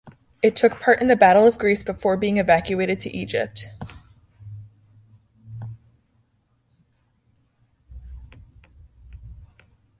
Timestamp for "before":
1.83-2.17